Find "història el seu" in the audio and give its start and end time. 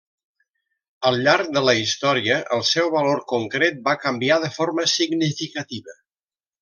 1.81-2.89